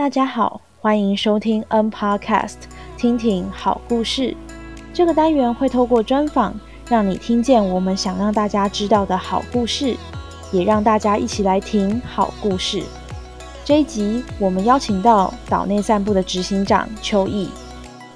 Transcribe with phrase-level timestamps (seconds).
[0.00, 2.54] 大家好，欢迎收听 N Podcast，
[2.96, 4.34] 听听好故事。
[4.94, 6.58] 这个单元会透过专访，
[6.88, 9.94] 让你听见我们想让大家知道的好故事，
[10.52, 12.82] 也让大家一起来听好故事。
[13.62, 17.50] 这一集，我们邀请到岛内散步的执行长邱毅。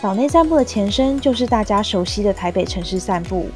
[0.00, 3.50] 岛内散步的前身就是大家熟悉的台北城市散步，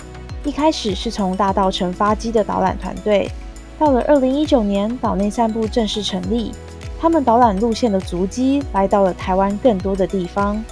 [0.44, 3.30] 一开始是从大道城发迹的导览团队，
[3.78, 6.52] 到了二零一九年，岛内散步正式成立。
[7.00, 10.62] 他们导览路线的足迹来到了台湾更多的地方，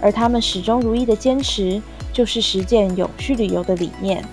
[0.00, 1.80] 而他们始终如一的坚持
[2.12, 4.24] 就是实践永续旅游的理念。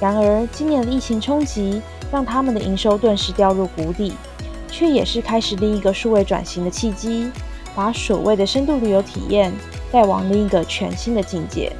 [0.00, 4.14] 然而，今年的疫情冲击让他们的营收顿时掉入谷底，
[4.70, 7.30] 却也是开始另一个数位转型的契机，
[7.74, 9.52] 把所谓的深度旅游体验
[9.92, 11.70] 带往另一个全新的境界。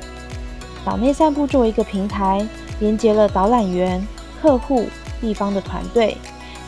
[0.84, 2.46] 岛内散步作为一个平台，
[2.80, 4.06] 连接了导览员、
[4.43, 4.87] 客户、
[5.20, 6.16] 地方的团队。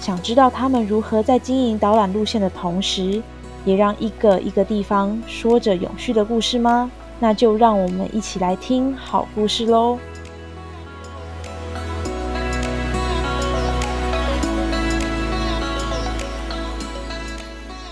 [0.01, 3.23] 想知道他们如何在经营导览路线的同时，
[3.67, 6.91] 也让一个一个地方说着永续的故事吗？
[7.19, 9.99] 那就让我们一起来听好故事喽！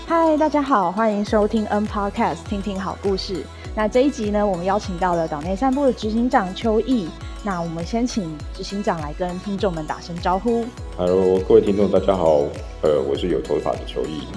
[0.07, 3.45] 嗨，大家好，欢迎收听 N Podcast，听听好故事。
[3.75, 7.07] 那这一集呢，我们邀请到了岛内散步的执行长邱毅。
[7.41, 10.65] 那我们先请执行长来跟听众们打声招呼。
[10.97, 12.43] Hello，各位听众，大家好。
[12.81, 14.27] 呃，我是有头发的邱毅。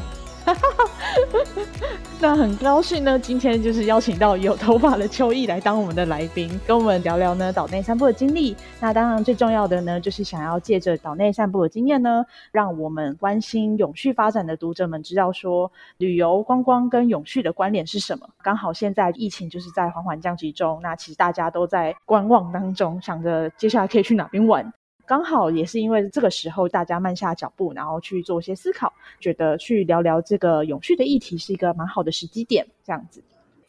[2.23, 8.57] 那很高兴呢，今天就是邀请到有头发的秋意来当我们的来宾，跟我们聊聊呢岛内散步的经历。
[8.79, 18.29] 那当然最重要的呢，就是想要借着岛内散步的经验呢，让我们关心永续发展的读者们知道说，旅游观光跟永续的关联是什么。
[18.41, 24.73] 刚好现在疫情就是在缓缓降级中，那其实大家都在观望当中，想着接下来可以去哪边玩。
[25.13, 33.23] 刚好也是因为这个时候，大家慢下脚步，然后去做一些思考，觉得去聊聊这个永续的议题是一个蛮好的时机点，这样子。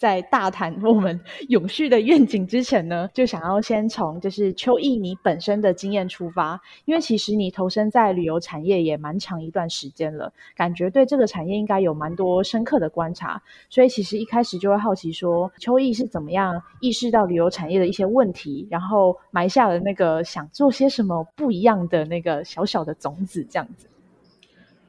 [0.04, 23.88] 在大谈我们 永续的愿景之前呢，就想要先从就是邱毅你本身的经验出发，因为其实你投身在旅游产业也蛮长一段时间了，感觉对这个产业应该有蛮多深刻的观察，所以其实一开始就会好奇说，邱毅是怎么样意识到旅游产业的一些问题，然后埋下了那个想做些什么不一样的那个小小的种子，这样子。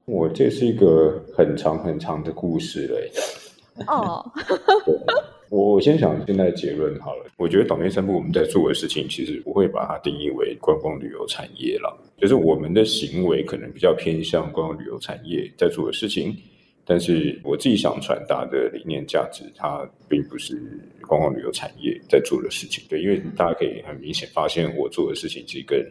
[0.06, 3.12] 我这是一个很长很长的故事嘞。
[3.86, 4.24] 哦，
[5.50, 7.26] 我我先想现在结论好了。
[7.36, 11.96] 我觉得岛内散步我们在做的事情，其实不会把它定义为观光旅游产业了。
[12.16, 16.36] 就是我们的行为可能比较偏向观光旅游产业在做的事情，
[16.84, 20.54] 但是我自己想传达的理念价值，它并不是
[21.06, 22.84] 观光旅游产业在做的事情。
[22.88, 25.84] 对，因为大家可以很明显发现，我做的事情其实跟。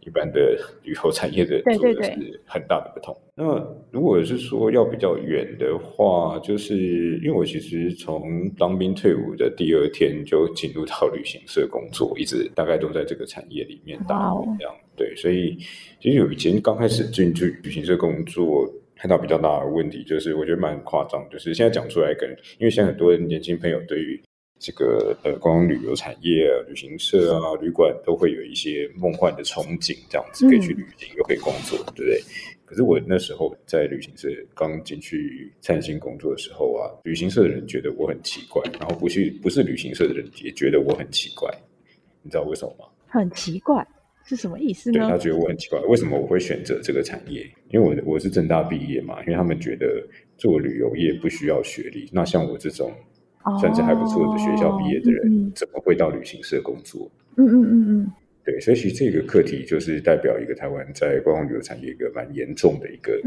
[0.00, 3.16] 一般的旅游产业的做的是很大的不同。
[3.34, 3.44] 那
[3.90, 6.76] 如果是说要比较远的话，就是
[7.18, 14.74] 因为我其实从当兵退伍的第二天就进入到旅行社工作，一直大概都在这个产业里面打工这样。
[14.96, 15.56] 对，所以
[16.00, 24.20] 其实有以前刚开始进去旅行社工作，看到比较大的问题，就是我觉得蛮夸张，就是现在讲出来，可能因为现在很多年轻朋友对于。
[24.60, 32.20] 这个呃，观光旅游产业啊，旅行社啊，旅馆都会有一些梦幻的憧憬，这样子可以去旅行又可以工作，对不对？
[32.66, 41.50] 可是我那时候在旅行社刚进去灿星工作的时候啊，旅行社的人觉得我很奇怪，然后不去不是旅行社的人也觉得我很奇怪，
[42.22, 42.84] 你知道为什么吗？
[43.08, 43.84] 很奇怪
[44.24, 45.00] 是什么意思呢？
[45.00, 47.50] 对他觉得我很奇怪，为什么我会选择这个产业？
[47.70, 50.06] 因为我我是正大毕业嘛，因为他们觉得
[50.36, 52.92] 做旅游业不需要学历，那像我这种。
[53.60, 57.10] 算是还不错的学校毕业的人，怎么会到旅行社工作？
[57.36, 58.12] 嗯嗯嗯嗯，
[58.44, 63.18] 对，所以其实这个课题就是代表一个台湾在观光旅游产业一个蛮严重的一个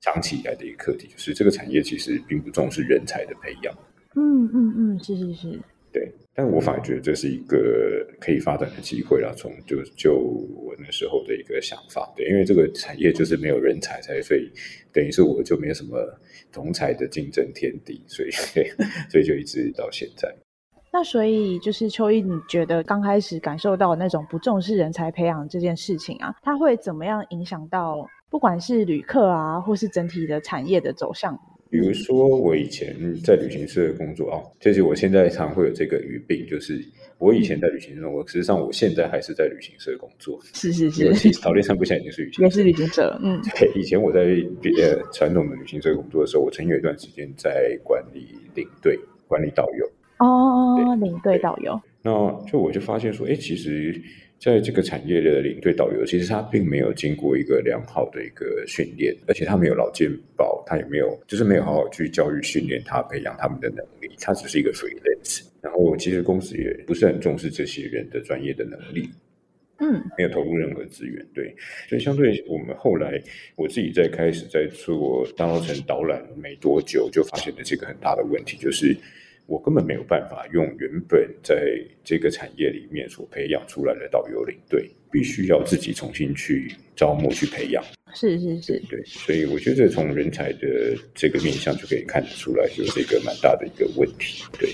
[0.00, 3.74] 长期以来的一个课题，就是这个产业其实并不重视人才的培养。
[4.16, 5.58] 嗯嗯嗯，是是是。
[5.92, 9.32] 对，但我反而觉得这是一个可以发展的机会啦。
[9.36, 14.50] 从就就我那时候的一个想法，对，因为这个产业就是没有人才，所以
[14.92, 15.96] 等于是我就没有什么
[16.52, 18.30] 同才的竞争天地，所以
[19.08, 20.28] 所以就一直到现在。
[20.92, 31.36] 那所以就是秋意，你觉得刚开始感受到那种不重视人才培养这件事情啊，它会怎么样影响到不管是旅客啊，或是整体的产业的走向？
[31.70, 32.94] 比如说，我以前
[33.24, 36.80] 在旅行社工作啊，就是我现在常会有这个语病，就是
[37.18, 40.38] 我以前在旅行社，我实际上我现在还是在旅行社工作。
[40.52, 43.18] 是是是，其实陶练山不现在已经是旅行，也是旅行社。
[43.22, 48.96] 嗯，对，以前我在呃传统的旅行社工作的时候，我曾有一段时间在管理领队、
[49.26, 49.90] 管理导游。
[50.18, 51.80] 哦，领队导游。
[52.02, 52.12] 那
[52.46, 54.00] 就我就发现说，哎，其实
[54.44, 65.46] 在这个产业的领队导游，其实他并没有经过一个良好的一个训练，而且他没有老健保，他也没有就是没有好好去教育训练他，培养他们的能力，他只是一个 freelance。
[65.62, 69.08] 然后其实公司也不是很重视这些人的专业的能力。
[69.78, 71.56] 嗯，没有投入任何资源，对，
[71.88, 73.18] 所以相对我们后来
[73.56, 78.94] 我自己在开始在做大稻城导览没多久，就发现了这个很大的问题，就是
[79.46, 87.84] 我根本没有办法用原本在这个产业里面所培养出来的导游领队，必须要自己重新去招募去培养。
[88.14, 94.68] 是是是，对，所以我觉得从人才的这个面向就可以看得出来，就是一个蛮大的一个问题，对。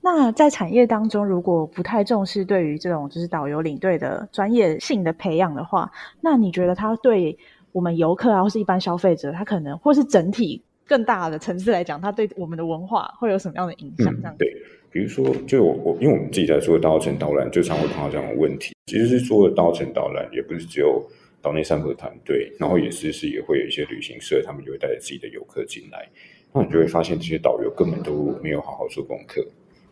[0.00, 5.88] 那在产业当中，如果不太重视对于这种就是导游领队的专业性的培养的话，
[6.20, 7.38] 那你觉得他对
[7.70, 14.14] 我们游客啊，或是一般消费者，他可能或是整体更大的层次来讲，它对我们的文化会有什么样的影响？
[14.16, 14.52] 这样对，
[14.90, 18.74] 比如说，就我我因为我们自己在做稻城导览，就常会碰到这样的问题。
[18.86, 21.02] 其实是做稻城导览，也不是只有
[21.40, 26.08] 岛内散步团队，然后也是是也会有一些旅行社，他们就会带着自己的游客进来，
[26.52, 29.46] 那你就会发现这些导游根本都没有好好做功课。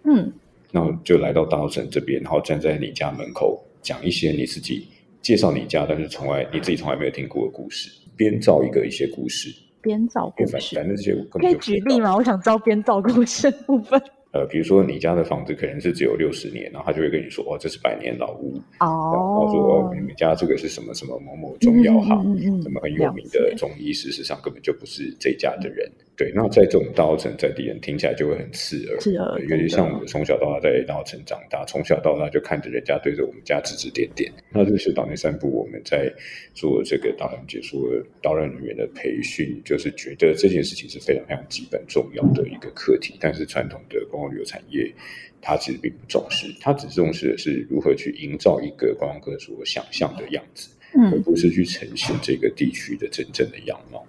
[0.05, 0.33] 嗯，
[0.73, 4.89] 然后就来到大稻城这边，然后站在你家门口讲一些你自己
[5.23, 9.51] 介绍你家，但是从来你自己从来没有听过的故事，编造一个一些故事，
[9.81, 12.15] 编造故事，反正这些可以举例吗？
[12.17, 14.01] 我想招编造故事部分。
[14.33, 19.59] 呃，比如说你家的房子可能是只有六十年，然后他就会跟你说：“哦，这是百年老屋。”哦，然后说
[19.91, 29.41] ：“哦，你们家这个是什么什么某某中药行，什么很有名的中医，事实上根本就不是这家的人。”对，那在这种大稻城在地人听起来就会很刺耳，刺耳。
[29.47, 34.31] 尤其像我们从小到大在大稻城长大，从小到大就看着人家对着我们家指指点点。
[34.51, 36.13] 那这是岛内三部，我们在
[36.53, 37.81] 做这个导览解说
[38.21, 43.17] 导览人员的培训，就是觉得这件事情是非常非常基本重要的一个课题。
[43.19, 44.93] 但是传统的观光旅游产业，
[45.41, 50.69] 它其实并不重视，它只重视的是如何去营造一个观光客所想象的样子，
[51.11, 54.07] 而不是去呈现这个地区的真正的样貌。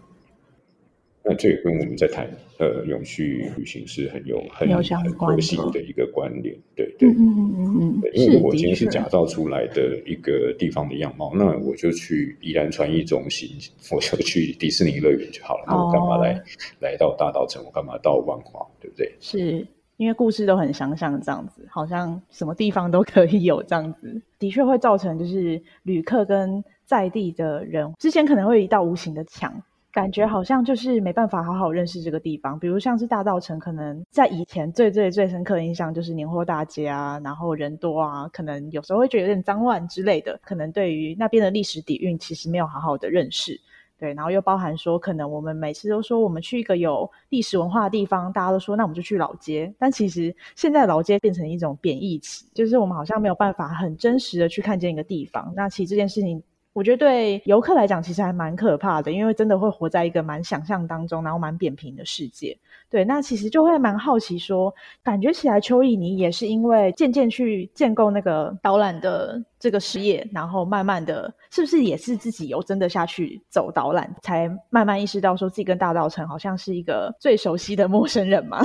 [1.24, 2.28] 那这也跟我们在谈
[2.58, 13.50] 呃永续旅行是很有很很核心的一个关联，对对，嗯嗯嗯嗯，因为我今天是假造出来的一个地方的样貌，那我就去宜兰传艺中心，
[13.92, 16.44] 我就去迪士尼乐园就好了，那我干嘛来
[16.80, 17.64] 来到大道城？
[17.64, 18.66] 我干嘛到万华？
[18.80, 19.14] 对不对？
[19.20, 19.66] 是
[19.98, 29.54] 因为故事都很相像，这样子，好像什么地方都可以有这样子，的确会造成就是旅客跟在地的人之前可能会有一道无形的墙。
[29.92, 43.60] 感觉好像就是没办法好好认识这个地方，比如像是大稻城，可能在以前最最最深刻的印象就是年货大街啊，然后人多啊，可能有时候会觉得有点脏乱之类的，可能对于那边的历史底蕴其实没有好好的认识，
[44.00, 56.42] 对，然后又包含说，可能我们每次都说我们去一个有历史文化的地方，大家都说那我们就去老街，但其实现在老街变成一种贬义词，就是我们好像没有办法很真实的去看见一个地方，那其实这件事情。
[56.74, 62.58] 我觉得对游客来讲，其实还蛮可怕的，因为真的会活在一个蛮想象当中，然后蛮扁平的世界。
[62.90, 64.74] 对，那其实就会蛮好奇，说
[65.04, 78.62] 感觉起来邱毅你也是因为渐渐去建构那个导览的这个事业，然后慢慢的，是不是也是自己有真的下去走导览，才慢慢意识到说自己跟大稻城好像是一个最熟悉的陌生人吗？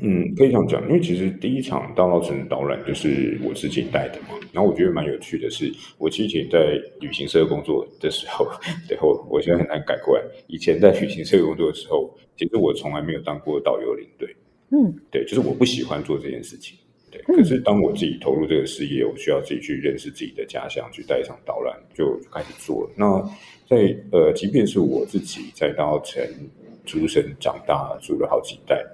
[0.00, 4.28] 嗯，可以这样讲，因为其实第一场大稻城导览就是我自己带的嘛。
[4.52, 8.46] 然后我觉得蛮有趣的是，我之前在旅行社工作的时候，
[8.88, 10.22] 然后我现在很难改过来。
[10.46, 14.28] 以前在旅行社工作的时候，其实我从来没有当过导游领队。
[14.70, 16.78] 嗯，对，就是我不喜欢做这件事情。
[17.10, 22.90] 对，可是当我自己投入这个事业，我需要自己去认识自己的家乡，去带一场导览，就开始做了。
[22.94, 23.20] 那
[23.66, 26.22] 在呃，即便是我自己在大稻城
[26.84, 28.84] 出生长大，住了好几代。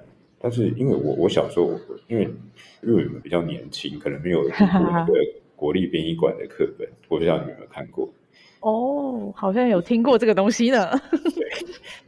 [0.45, 1.71] 但是因为我我小时候，
[2.07, 2.29] 因为
[2.83, 5.15] 因为你们比较年轻，可能没有读过那个
[5.57, 8.13] 国立殡仪馆的课本，我不知道你们有没有看过。
[8.61, 10.91] 哦，好像有听过这个东西呢。
[11.11, 11.49] 对，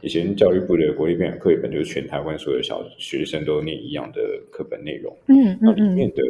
[0.01, 5.11] 以前教育部的国立殡仪馆课本就是全台湾所有小学生都念一样的课本内容。
[5.29, 6.21] 嗯那里面的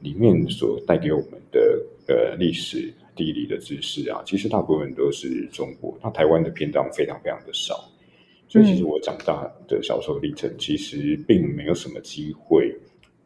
[0.00, 7.90] 里面所带给我们的呃历史地理的知识啊，其实大部分都是中国，那台湾的篇章非常非常的少。
[8.48, 12.74] 所以，其实我长大的小时候历程，其实并没有什么机会。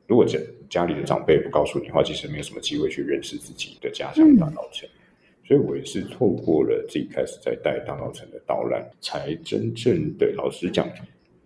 [0.09, 0.39] 如果家
[0.69, 4.89] 家里的长辈不告诉你的话，其实没有什么机会去认识自己的家乡大稻城。
[5.45, 10.89] 所以我也是错过了自己开始在带大稻城的导览，才真正的老实讲，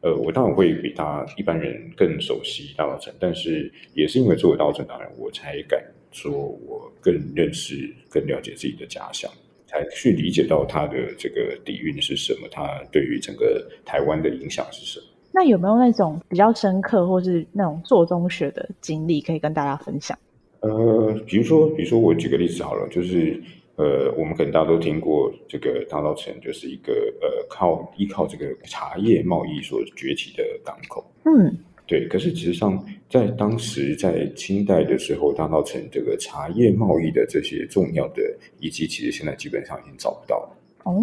[0.01, 9.31] 呃，我当然会比他一般人更熟悉大稻城，但是也是因为做了大稻城导览，我才敢说我更认识、更了解自己的家乡。
[9.77, 15.07] 才去理解到它的这个底蕴是什么，它对于整个台湾的影响是什么。
[15.33, 20.19] 那有没有那种比较深刻，或是那种做中学的经历可以跟大家分享？
[20.61, 23.39] 呃，比如说，比如说我举个例子好了，就是
[23.77, 31.05] 呃，我们可能大家都听过这个大稻城，就是一个呃靠依靠这个茶叶贸易所崛起的港口。
[31.25, 31.55] 嗯，
[31.87, 32.07] 对。
[32.09, 38.23] 可是事实上，在当时在清代的时候，大稻城这个茶叶贸易的这些重要的
[38.59, 40.57] 遗迹，其实现在基本上已经找不到了。
[40.85, 40.95] 哦。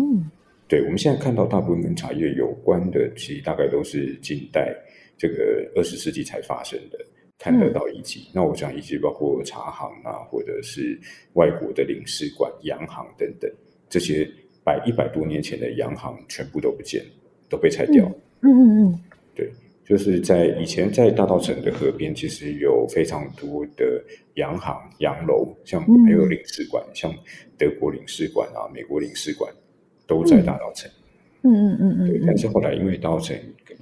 [0.67, 4.75] 对，我们现在看到大部分跟茶叶有关的，其实大概都是近代
[5.17, 6.97] 这个二十世纪才发生的，
[7.37, 8.27] 看得到遗迹。
[8.33, 10.99] 那我想遗迹包括茶行啊，或者是
[11.33, 13.51] 外国的领事馆、洋行等等，
[13.87, 14.27] 这些
[14.63, 17.03] 百一百多年前的洋行全部都不见，
[17.49, 18.09] 都被拆掉。
[18.41, 18.99] 嗯嗯嗯，
[19.35, 19.51] 对，
[19.85, 24.03] 就是在以前在大稻城的河边，其实有非常多的
[24.35, 27.13] 洋行、洋楼，像还有领事馆，像
[27.57, 29.53] 德国领事馆啊、美国领事馆。
[30.05, 30.91] 都在大稻城，
[31.43, 32.21] 嗯嗯嗯嗯，对。
[32.27, 33.35] 但是后来因为大稻城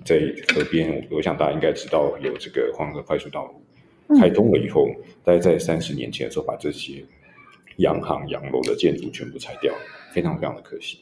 [0.06, 0.20] 在
[0.54, 4.88] 河边，我想大家应该知道有这个黄河快速道路开通了以后，
[5.24, 7.04] 大概在三十年前的时候，把这些
[7.78, 9.74] 洋行洋楼的建筑全部拆掉，
[10.14, 11.00] 非常非常的可惜。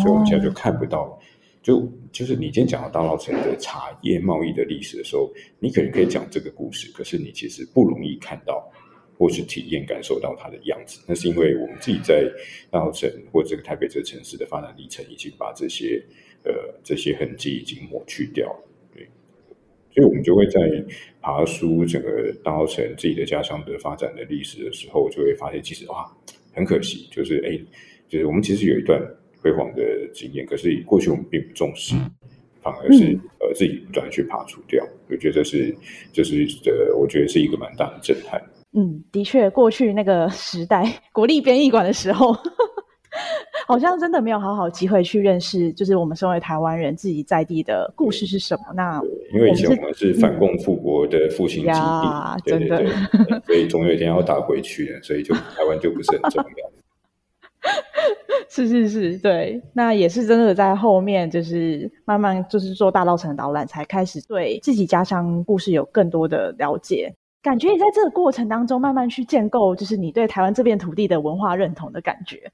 [0.00, 1.20] 所以我们现在就看不到，
[1.64, 8.70] 就就是你今天讲到大稻城的茶叶贸易的历史的时候，你可能可以讲这个故事，可是你其实不容易看到。
[9.16, 12.28] 或是体验感受到它的样子，那是因为我们自己在
[12.68, 16.04] 大稻城或这个台北这个城市的发展历程，已经把这些
[16.42, 16.52] 呃
[16.82, 19.08] 这些痕迹已经抹去掉了，对，
[19.94, 20.60] 所以我们就会在
[21.20, 26.04] 爬书整个大稻城自己的家乡的发展的历史的时候，就会发现其实哇，
[26.52, 27.56] 很可惜，就是哎，
[28.08, 29.00] 就是我们其实有一段
[29.44, 29.82] 辉煌的
[30.14, 31.94] 经验，可是过去我们并不重视，
[32.62, 33.04] 反而是
[33.40, 35.76] 呃自己不断去爬除掉，我觉得是
[36.12, 38.40] 就是呃，我觉得是一个蛮大的震撼。
[38.72, 42.34] 嗯，的确，过去那个时代， 国立编译馆的时候，
[43.68, 48.62] 好像真的没有好好机会去认识，就是我们身为台湾人自己在地的故事是什么。
[48.74, 48.98] 那
[49.34, 52.82] 因为以前我们是反共复国的复兴基地，真的，
[53.46, 56.83] 所以总有一天要打回去的，所以就台湾就不是很重要。
[58.48, 67.12] 是是是，对，那也是真的在后面，就是慢慢就是做大稻城导览，才开始对自己家乡故事有更多的了解。
[67.42, 72.50] 感觉也在这个过程当中慢慢去建构，就是你对台湾这片土地的文化认同的感觉。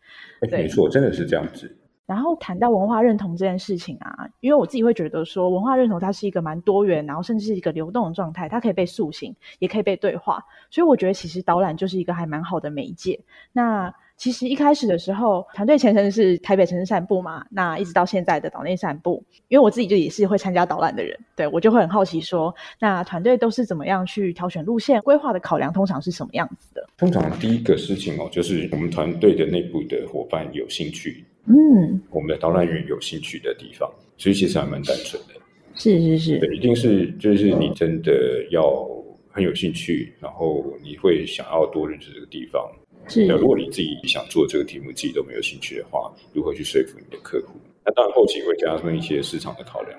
[0.51, 1.77] 没错，真的是这样子。
[2.07, 10.43] 然后谈到文化认同这件事情啊，因为我自己会觉得说，文化认同它是一个蛮多元，然后甚至是一个流动的状态，它可以被塑形，也可以被对话。
[10.71, 13.21] 所以我觉得其实导览就是一个还蛮好的媒介。
[13.53, 26.87] 那其实一开始的时候，团队前身是台北城市散步嘛，那一直到现在的岛内散步，因为我自己就也是会参加导览的人，对我就会很好奇说，那团队都是怎么样去挑选路线规划的考量，通常是什么样子的？
[26.99, 35.35] 通常第一个事情哦，就是我们团队的内部的伙伴有兴趣，嗯，我们的导览员有兴趣的地方，所以其实还蛮单纯的。
[35.75, 38.13] 是是是，对，一定是就是你真的
[38.51, 38.87] 要
[39.31, 42.63] 很有兴趣，然后你会想要多认识这个地方。
[43.07, 47.59] 是，如果你自己想做这个题目，自己都没有兴趣的话，如何去说服你的客户？
[47.85, 49.99] 那当然后期会加上一些市场的考量。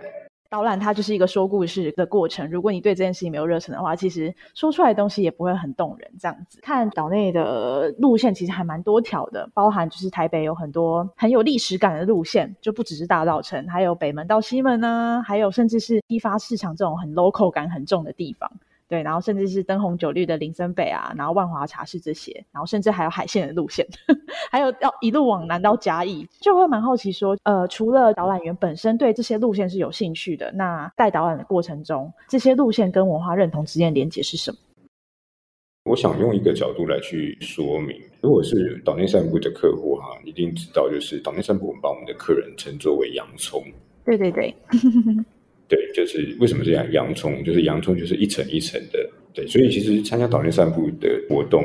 [0.50, 6.12] 导览它就是一个说故事的过程，如果你对这件事情没有热忱的话，其实说出来的东西也不会很动人。
[6.20, 18.52] 这样子看岛内的路线，其实还蛮多条的，包含就是台北有很多很有历史感的路线，就不只是大稻城，还有北门到西门啊，还有甚至是批发市场这种很 local 感很重的地方。
[18.92, 23.88] 对，然后甚至是灯红酒绿的林森北啊，然后万华茶室这些，然后甚至还有海线的路线，
[24.52, 34.58] 还有要一路往南到嘉义，就会蛮好奇说，呃，除了导览员本身对这些路线是有兴趣的，那带导览的过程中，这些路线跟文化认同之间的连接是什么？
[35.86, 43.64] 我想用一个角度来去说明，如果是岛内散步的客户哈，一定知道，就是岛内散步，我们把我们的客人称作为洋葱。
[44.04, 44.54] 对对对。
[45.72, 46.86] 对，就是为什么这样？
[46.92, 49.10] 洋葱就是洋葱，就是一层一层的。
[49.34, 51.64] 对，所以其实参加岛内散步的活动，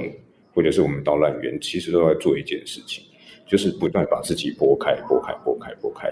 [0.54, 3.02] 或者是我们导览员，其实都在做一件事情，
[3.48, 6.06] 就是不断把自己剥开、剥开、剥开、剥开，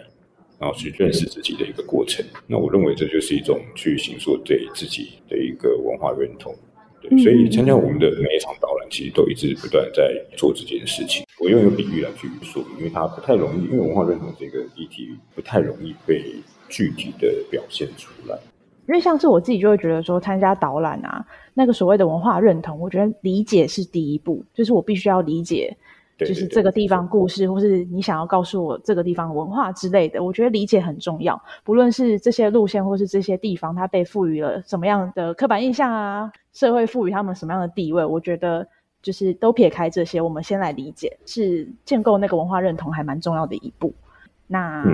[0.58, 2.26] 然后去认识自己的一个过程。
[2.48, 6.52] 那我认为这就是一种去形塑对自己的一个文化认同。
[7.00, 11.24] 对，所以参加我们的每一场导览，其实都一直不断在做这件事情。
[11.38, 16.20] 我用一个比喻来去说，因为它不太容易，因为文化认同这个议题不太容易被。
[16.74, 18.36] 具体的表现出来，
[18.88, 25.76] 因为像是我自己就会觉得说，参加导览啊，那个所谓的文化认同，我觉得理解是第一步，就是我必须要理解，
[26.18, 31.40] 就是这个地方故事，或是你想要告诉我这个地方文化之类的，我觉得理解很重要。
[31.62, 38.66] 不论是这些路线，或是这些地方，它被赋予了什么样的刻板印象啊，社会赋予他们什么样的地位，我觉得
[39.00, 43.94] 就是都撇开这些，我们先来理解，是建构那个文化认同还蛮重要的一步。
[44.46, 44.84] 那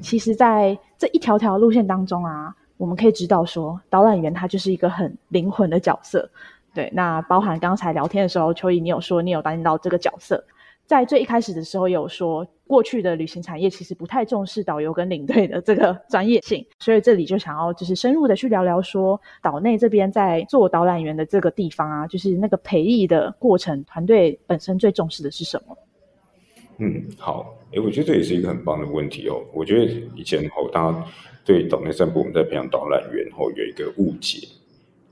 [0.00, 6.28] 其实，在这一条条路线当中啊，我们可以知道说，导览员他就是一个很灵魂的角色。
[6.72, 10.42] 对，那包含刚才聊天的时候，秋怡你有说你有担任到这个角色，
[10.86, 25.76] 在最一开始的时候有说，过去的旅行产业其实不太重视导游跟领队的这个专业性，所以这里就想要就是深入的去聊聊说，岛内这边在做导览员的这个地方啊，就是那个培育的过程，团队本身最重视的是什么？
[26.80, 29.44] 嗯，好，哎，我觉得这也是一个很棒的问题哦。
[29.52, 31.04] 我觉得以前哦，大家
[31.44, 34.48] 对岛内散步我们在培养导览员后有一个误解。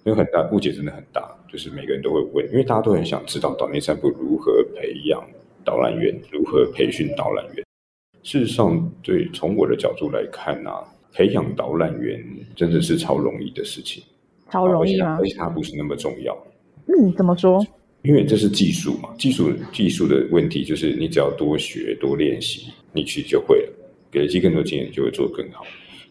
[0.04, 5.22] 有很大误解，真的很大，就是每个人都会问，因为大家都很想知道岛内散步如何培养
[5.62, 7.62] 导览员，如何培训导览员。
[8.22, 10.82] 事实上，对从我的角度来看啊，
[11.12, 12.24] 培养导览员
[12.56, 14.02] 真的是超容易的事情，
[14.50, 15.18] 超容易吗？
[15.20, 16.34] 而且它不是那么重要。
[16.86, 17.62] 嗯，怎么说？
[18.02, 23.72] 因为这是技术嘛，技术技术的问题就是你只要多学多练习，你其实就会了，
[24.12, 25.66] 累积更多经验就会做得更好。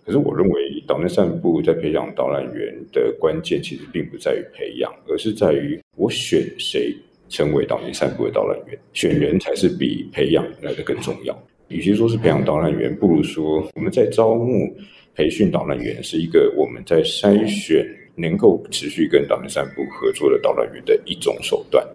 [0.06, 6.96] 可是我认为岛内散步在培养导览员的关键，其实并不在于培养，而是在于我选谁
[7.28, 8.80] 成为岛内散步的导览员。
[8.94, 11.38] 选人才是比培养来的更重要。
[11.68, 14.74] 与其说是培养导览员，不如说我们在招募、
[15.14, 17.86] 培训导览员，是一个我们在筛选
[18.18, 21.88] 能够持续跟岛内三部合作的导览员的一种手段。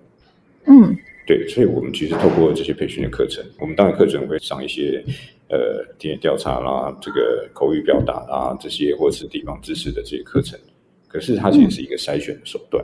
[0.67, 5.05] 嗯，对，所以我们其实透过这些培训的课程，我们当然课程会上一些。
[5.49, 10.59] 呃，田野调查啦，这个口语表达啦，这些或是地方知识的这些课程，
[11.07, 12.83] 可是它其实是一个筛选的手段。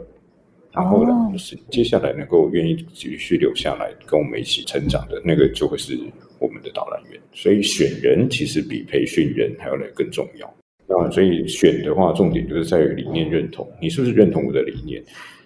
[0.71, 5.99] 然后呢，就是接下来能够愿意继续留下来跟我们一起成长的那个，就会是
[6.39, 7.19] 我们的导览员。
[7.33, 10.55] 所以选人其实比培训人还要来更重要。
[10.89, 13.69] 那所以选的话，重点就是在于理念认同。
[13.81, 15.03] 你是不是认同我的理念？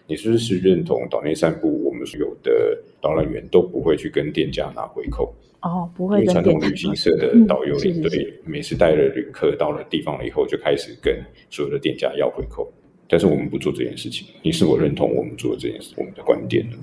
[0.06, 1.84] 你是不是认同岛内散步？
[1.84, 5.34] 我们所有的导览员都不会去跟店家拿回扣。
[5.62, 6.24] 哦，不会。
[6.26, 11.16] 传统旅行社的导游领队，每次带了旅客到了地方了以后，就开始跟
[11.50, 12.70] 所有的店家要回扣。
[13.08, 14.26] 但是我们不做这件事情。
[14.42, 15.94] 你是否认同我们做的这件事？
[15.96, 16.76] 我们的观点呢？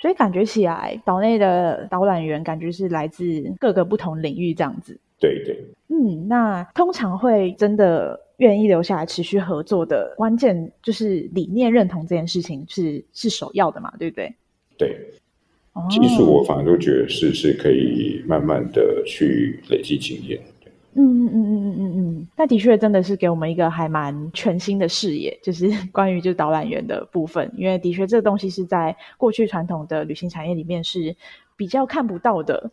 [0.00, 3.24] 所以感觉起来，岛内的导览员感觉是来自
[3.58, 4.98] 各个不同领域这样子。
[5.18, 5.64] 对对。
[5.88, 13.92] 嗯，那通常会真的愿意留下来持续合作的关键，就是理念认同这件事情是是首要的嘛？
[13.98, 14.34] 对不对？
[14.76, 14.96] 对。
[15.90, 20.40] 技术我反而都觉得是是可以慢慢的去累积经验。
[20.94, 31.14] 嗯嗯嗯嗯嗯嗯嗯，那的确真的是给我们一个还蛮全新的视野，就是 关于就是导览员的部分，因为的确这个东西是在过去传统的旅行产业里面是
[31.56, 32.70] 比较看不到的。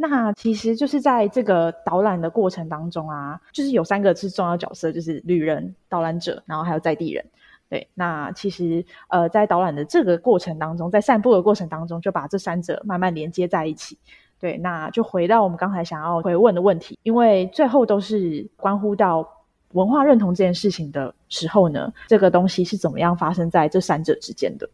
[0.00, 7.24] 那其实就是在这个导览的过程当中啊，就是有三个是重要角色，就是旅人、导览者，然后还有在地人。
[7.68, 13.98] 对，那其实呃，在导览的这个过程当中，在散步的过程当中，就把这三者慢慢连接在一起。
[14.40, 19.28] 对，那就回到我们刚才想要回问的问题，因为最后都是关乎到
[19.72, 24.70] 文化认同这件事情的时候呢，这个东西是怎么样发生在这三者之间的？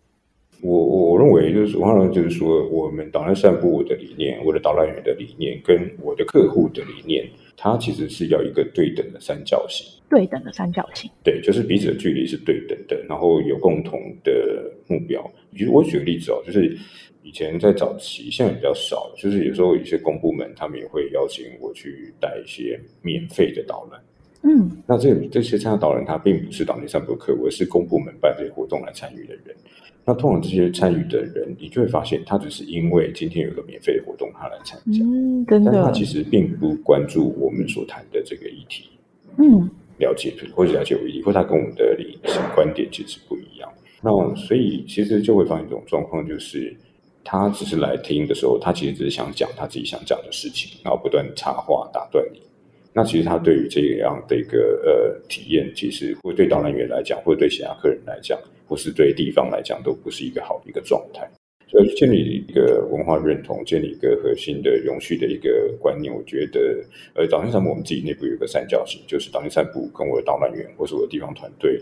[0.62, 0.78] 我
[1.12, 7.28] 我认为就是文化认同，就是说我们导览散步的理念，我的导览员的理念，跟我的客户的理念。
[7.56, 15.24] 它其实是要一个对等的三角形，对等的三角形，对，就是彼此的距离是对等的，然后有共同的目标。
[15.52, 16.76] 其实我举个例子哦，就是
[17.22, 24.00] 以前在早期，现在比较少，就是有时候有些公部门他们也会邀请我去带一些免费的导览。
[24.46, 29.56] 嗯，那这这些参加导览，他并不是导内散步客，而是公部门办这些活动来参与的人。
[30.04, 35.02] 那通常这些参与的人，你就会发现，他只是因为今天有个免费的活动，他来参加。
[35.02, 35.72] 嗯，真的。
[35.72, 38.90] 但他其实并不关注我们所谈的这个议题。
[39.38, 43.72] 嗯，了解或者了解我议题，或他跟我们的理性观点其实不一样。
[44.02, 46.76] 那所以其实就会发现一种状况，就是
[47.24, 52.42] 他只是来听的时候，他其实只是想讲他自己想讲的事情，然后不断插话打断你。
[52.94, 58.38] 那其实他对于这样的一个呃体验，其实会对导览员来讲，或者对其他客人来讲。
[58.66, 61.30] 或是对地方来讲，都不是一个好的一个状态。
[61.68, 62.16] 所以建立
[62.48, 66.82] 一个文化认同，建立一个核心的永续的一个观念，我觉得，
[67.14, 71.78] 呃，导线散步我们自己内部有个三角形，就是导线散步跟我的导览员，或是我的地方团队，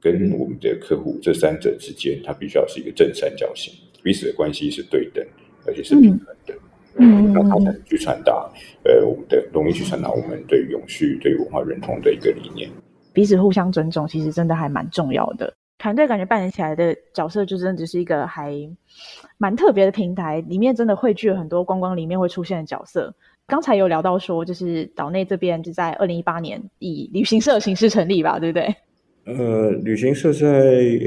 [0.00, 5.30] 跟我们的客户这三者之间，它必须要是一个正三角形，彼此的关系是对等的，
[5.66, 6.54] 而且是平衡的。
[6.94, 8.50] 那它才能去传达，
[8.84, 12.68] 呃，我们的容易去传达我们对永续、对文化认同的一个理念。
[13.12, 15.52] 彼此互相尊重，其实真的还蛮重要的。
[15.78, 18.54] 团队感觉扮演起来的角色，就真的只是一个还
[19.38, 23.14] 蛮特别的平台，里面真的汇聚了很多观光里面会出现的角色。
[23.46, 28.74] 刚才有聊到说，就是岛内这边就在二零一八年以旅行社形式成立吧，对不对？
[29.24, 30.48] 呃，旅行社在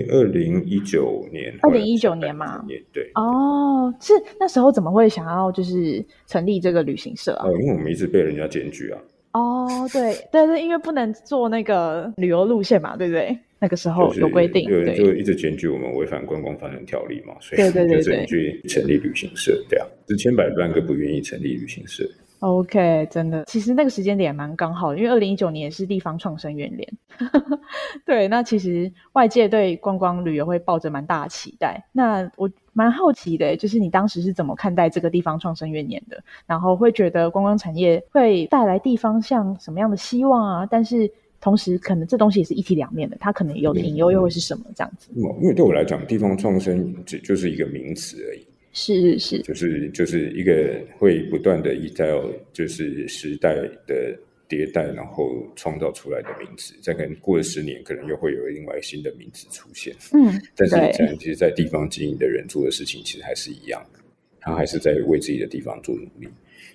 [0.09, 3.09] 二零一九年，二零一九年嘛，对。
[3.15, 7.45] 哦，是那时候怎么会想要就是成立这个旅行社啊？
[7.59, 8.99] 因为我们一直被人家检举啊。
[9.33, 13.35] 哦，对但是，因为不能做那个旅游路线嘛，对不对？
[13.59, 22.07] 那个时候有规定，对，就一直检举我们违反观光发展条例嘛，所以就只能去成立旅行社，对啊，是千百万个不愿意成立旅行社。
[22.43, 26.85] OK，真的，其实那个时间点蛮刚好的，因为二零一九年是地方创生元年。
[28.05, 31.81] 对，那其实外界对观光旅游会抱着蛮大的期待。
[31.93, 36.21] 那我蛮好奇的，就是你当时是怎么看待这个地方创生元年的？
[36.45, 40.67] 然后会觉得观光产业会带来地方像什么样的希望啊？
[40.69, 45.09] 但是同时，可能这东西也是一体两面的，它可能有的隐忧又会是什么这样子？
[45.15, 48.45] 因为对我来讲，地方创生只就是一个名词而已。
[48.73, 53.53] 是是，就是就是一个会不断的依照就是时代
[53.87, 54.17] 的
[54.49, 56.73] 迭代，然后创造出来的名词。
[56.81, 59.95] 再可能过了十年，可能又会有另外新的名词出现。
[60.11, 60.75] 嗯，但是
[61.17, 63.99] 其实，在地方经营的人做的事情，其实还是一样的，
[64.41, 66.27] 他还是在为自己的地方做努力。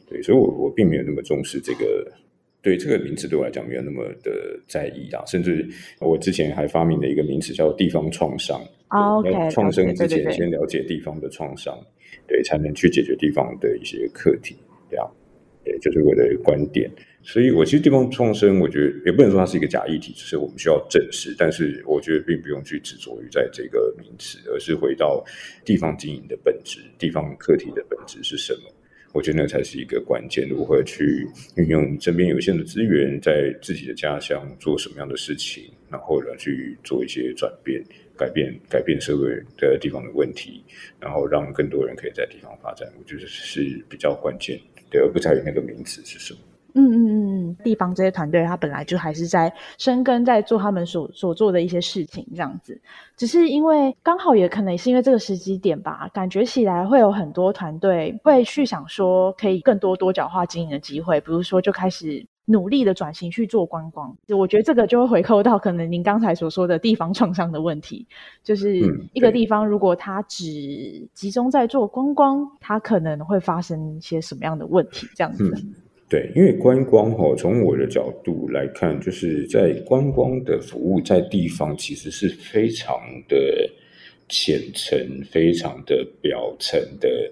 [0.08, 2.10] 对，所以我我并没有那么重视这个。
[2.60, 5.66] 对这个名词对我来讲没有那么的在意啊，甚至
[6.00, 8.60] 我之前还发明了一个名词叫地方创伤。
[8.88, 11.78] OK，创生之前先了解地方的创伤，
[12.26, 14.56] 对，才能去解决地方的一些课题。
[14.90, 15.10] 这样，
[15.64, 16.90] 对，就是我的观点。
[17.22, 21.34] 所以，我其实地方创生，我觉得也不能说它是一个假议题，只是我们需要正视。
[21.36, 25.22] 但是，我觉得并不用去执着于在这个名词，而是回到
[25.64, 28.60] 地方经营的本质，地方课题的本质是什么。
[29.12, 37.82] 我觉得那才是一个关键，如何去运用身边有限的资源，在自己的家乡做什么样的事情，然后呢去做一些转变、
[38.18, 40.64] 改变、改变社会的地方的问题，
[41.00, 42.88] 然后让更多人可以在地方发展。
[42.98, 46.40] 我觉得是比较关键，的，而不在于那个名词是什么。
[46.74, 52.78] 嗯嗯嗯嗯，地方这些团队，他本来就还是在深耕，在做他们所所做的一些事情，这样子。
[53.16, 64.16] 只是因为刚好也可能也是因为这个时机点吧，感觉起来会有很多团队会去想说，可以更多多角化经营的机会，比如说就开始努力的转型去做观光。
[64.28, 68.06] 我觉得这个就会回扣到可能您刚才所说的地方创伤的问题，
[68.42, 68.78] 就是
[69.12, 75.54] 一个地方如果它只集中在做观光，它可能会发生一些什么样的问题，这样子。
[76.08, 83.36] 对，因为观光哈，从我的角度来看，就是在观光的服务在地方其实是非常的
[84.26, 84.98] 浅层、
[85.30, 87.30] 非常的表层的，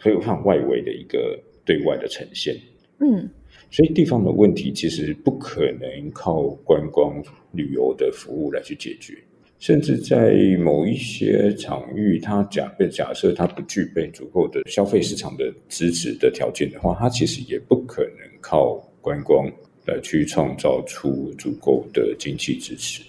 [0.00, 2.56] 非常外围的一个对外的呈现。
[2.98, 3.30] 嗯，
[3.70, 9.14] 所以地方的问题其实不可能靠观光旅游的服务来去解决。
[9.58, 19.50] 甚至在某一些场域，它假被假设它不具备足够的消费市场的支持的条件的话，它其实也不可能靠观光
[19.86, 23.02] 来去创造出足够的经济支持。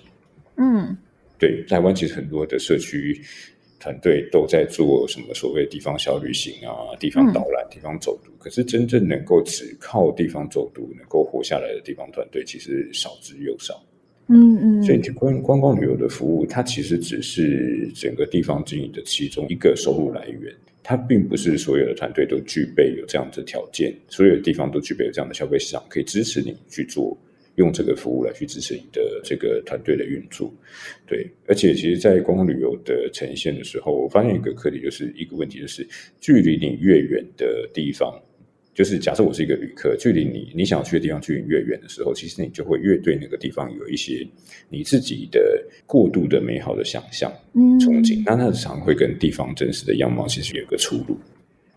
[0.56, 0.98] 嗯，
[1.38, 3.22] 对，台湾其实很多的社区
[3.79, 13.81] 团队都在做什么所谓地方小旅行啊、地方导览、地方走读，可是真正能够只靠地方走读能够活下来的地方团队，其实少之又少。
[14.29, 27.17] 嗯嗯，所以观观光旅游的服务，它其实只是整个地方经营的其中一个收入来源，它并不是所有的团队都具备有这样的条件，所有的地方都具备有这样的消费市场，可以支持你去做
[27.58, 30.52] 用这个服务来去支持你的这个团队的运作。
[31.06, 35.88] 对，而且其实，在观光旅游的呈现的时候，我发现一个课题，就是一个问题，就是
[36.20, 38.13] 距离你越远的地方。
[38.74, 44.24] 就是假设我是一个旅客，距离你你想去的地方距离越远的时候，其实你就会越对那个地方有一些
[44.70, 48.22] 你自己的过度的美好的想象、憧憬。
[48.24, 51.17] 那那常会跟地方真实的样貌其实有个出入。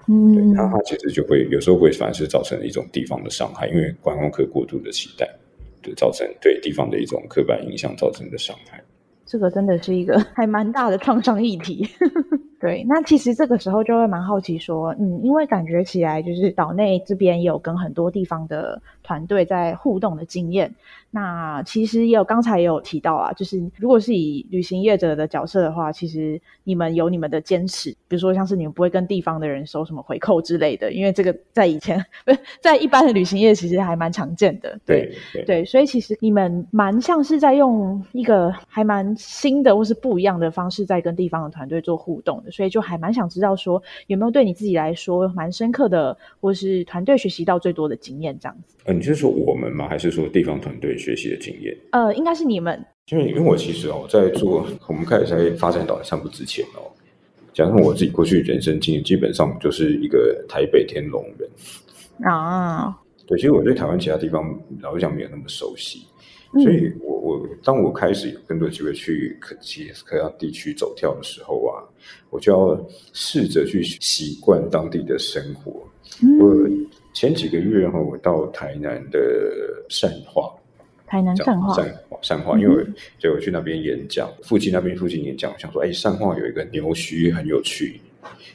[0.09, 5.27] 嗯，那它其实就会有时候会反而是造成一种地方的伤害，因为观光客过度的期待，
[5.83, 8.83] 对造成对地方的一种刻板印象造成的伤害。
[9.25, 11.88] 这个真的是一个 还蛮大的创伤议题。
[12.61, 20.75] 对，那其实这个时候就会蛮好奇说，嗯，因为感觉起来就是岛内这边有跟很多地方的团队在互动的经验。
[21.12, 34.79] 那其实也有刚才也有提到啊，就是如果是以旅行业者的角色的话，其实你们有你们的坚持，比如说像是你们不会跟地方的人收什么回扣之类的，因为这个在以前不是在一般的旅行业其实还蛮常见的。
[34.87, 35.12] 对
[35.44, 48.77] 对，所以其实你们蛮像是在用一个还蛮新的或是不一样的方式在跟地方的团队做互动的，所以就还蛮想知道说有没有对你自己来说蛮深刻的，或是团队学习到最多的经验这样子。
[48.85, 49.88] 呃，你是说我们吗？
[49.88, 50.96] 还是说地方团队？
[51.00, 52.78] 学习的经验，呃，应该是你们，
[53.10, 56.86] 因为因为我其实哦，在做我们开始在发展岛内散步之前哦，
[57.52, 61.50] 加上我自己过去人生经验，基本上就是一个台北天龙人。
[62.30, 62.96] 啊。
[63.26, 66.00] 对，其实我对台湾其他地方老实讲没有那么熟悉，
[66.52, 71.78] 所以我我当我开始有更多机会去可其可要地区走跳的时候啊，
[72.30, 75.80] 我就要试着去习惯当地的生活。
[76.40, 76.68] 我
[77.14, 79.20] 前几个月哈，我到台南的
[79.88, 80.52] 善化，
[81.11, 82.87] 台南善化，善化，善化，因为
[83.18, 88.01] 就我去那边演讲，附近那边附近演讲，我想说，哎，善化有一个牛墟很有趣，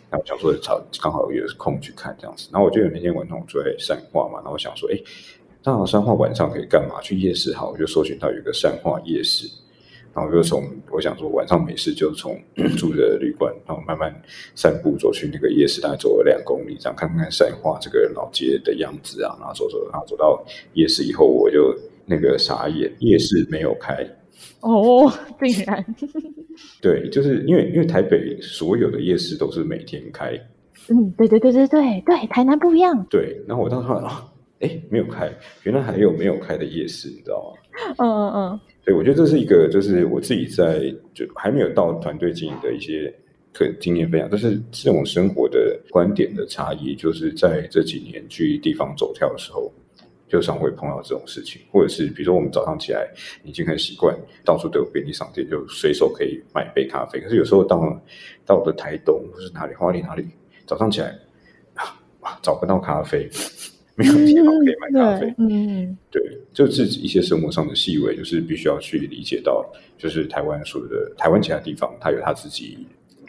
[0.10, 2.48] 那我想说，找刚好有空去看这样子。
[2.54, 4.98] 然后我就有那天晚上我住在善化嘛，然后我想说，哎，
[5.66, 7.02] 那善化晚上可以干嘛？
[7.02, 9.50] 去夜市好，我就搜寻到有一个善化夜市。
[10.14, 12.40] 然后就从我想说晚上没事，就从
[12.80, 14.16] 住的旅馆，然后慢慢
[14.56, 19.36] 散步走去那个夜市，大概走了两公里，这样看看善化这个老街的样子啊。
[19.42, 20.42] 然后走走，然后走到
[20.72, 24.06] 夜市以后，我就那个傻眼，夜市没有开。
[24.62, 25.84] 哦，竟然。
[26.82, 30.34] 对，就是因为因为台北所有的夜市都是每天开。
[30.90, 33.06] 嗯，对对对对对对，台南不一样。
[33.10, 34.28] 对，然后我当时啊，
[34.60, 35.32] 哎，没有开，
[35.64, 37.96] 原来还有没有开的夜市，你知道吗？
[37.98, 38.60] 嗯嗯嗯。
[38.84, 43.12] 对，我觉得这是一个，就是我自己在就还没有到团队经营的一些
[43.52, 49.72] 可经验分享，但是这种生活的观点的差异，就是在这几年去地方走跳的时候，
[50.36, 53.08] 就常会碰到这种事情，或者是比如说我们早上起来
[53.46, 57.80] 已经很习惯，到处都有便利商店，就随手可以买杯咖啡，可是有时候到
[58.46, 60.28] 到了台东或是哪里花莲哪里，
[60.68, 61.18] 早上起来
[61.74, 61.96] 啊
[62.42, 63.30] 找不到咖啡。
[63.98, 66.22] 没有地方可以买咖啡，嗯，对，
[66.52, 69.66] 就自己一些生活上的细微，就是必须要去理解到，
[69.98, 72.86] 就是台湾所有的台湾其他地方，它有它自己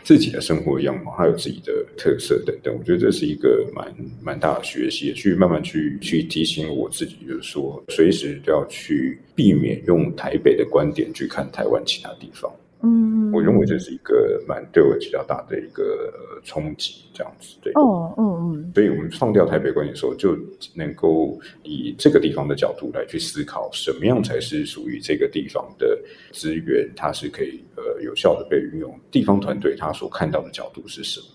[0.07, 2.73] 自己的生活样貌，还有自己的特色等等。
[2.79, 3.93] 我觉得这是一个蛮
[4.23, 12.49] 蛮大的学习，去慢慢去去提醒我自己，就是说，随时都要去避免用台北的观点去看台湾其他地方。
[12.83, 16.13] 嗯，我认为这是一个蛮对我比较大的一个
[16.45, 17.73] 冲击，这样子对。
[17.73, 18.73] 哦，嗯嗯。
[18.75, 20.37] 所以我们放掉台北观点的时候，就
[20.75, 25.99] 能够以这个地方的角度来去思考，什么样才是属于这个地方的
[26.33, 28.95] 资源，它是可以呃有效的被运用。
[29.11, 31.27] 地方团队他所看到的角度是什么？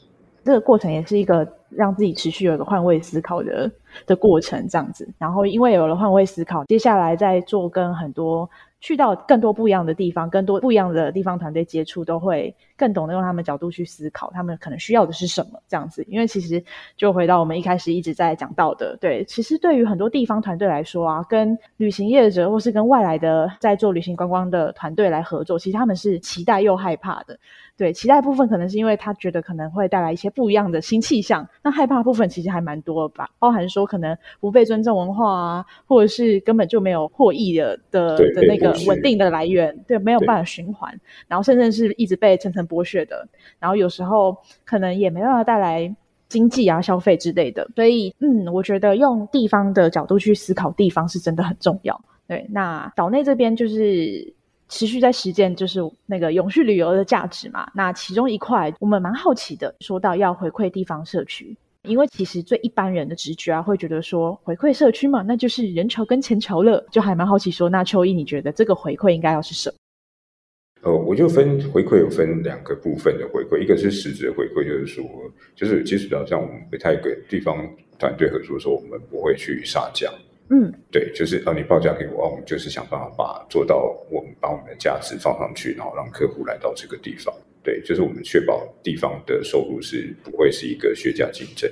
[0.46, 3.70] 这个过程也是一个让自己持续有一个换位思考的
[4.06, 5.08] 的过程，这样子。
[5.18, 8.48] 然后因为有了换位思考，接下来在做跟很多。
[8.82, 16.04] 去到更多不一样的地方，更多不一样的地方团队接触，都会更懂得用他们角度去思考，他们可能需要的是什么这样子。
[16.10, 16.62] 因为其实
[16.98, 27.38] 就回到我们一开始一直在讲到的，对，其实对于很多地方团队来说啊，跟旅行业者或是跟外来的在做旅行观光的团队来合作，其实他们是期待又害怕的。
[27.82, 40.96] 对，期待部分可能是因为他觉得可能会带来一些不一样的新气象，那害怕部分其实还蛮多吧，包含说可能不被尊重文化啊，或者是根本就没有获益的的的那个稳定的来源，对，没有办法循环，
[41.28, 45.92] 然后甚至是一直被层层剥削的，然后有时候可能也没办法带来
[46.30, 52.00] 经济啊、消费之类的，所以嗯，我觉得用地方的角度去思考地方是真的很重要。
[52.28, 54.36] 对，那岛内这边就是。
[54.72, 57.70] 持续在实践就是那个永续旅游的价值嘛。
[57.76, 66.84] 那其中一块我们蛮好奇的，说到要回馈地方社区，因为其实最一般人的直觉啊，会觉得说回馈社区嘛，那就是人潮跟钱潮了。
[66.90, 69.76] 就还蛮好奇说，那秋意你觉得这个回馈应该要是什么？
[70.84, 75.04] 呃，我就分回馈有分两个部分的回馈，一个是实质的回馈，就是说，
[75.54, 77.56] 就是其实比较像我们不太跟地方
[78.00, 80.10] 团队合作的时候，我们不会去杀价。
[80.54, 87.34] 嗯，对，就是呃，你报价给我，我们就是想办法把做到，我们把我们的价值放上去，然后让客户来到这个地方。
[87.64, 91.72] 对，就是我们确保地方的收入是不会是一个削价竞争。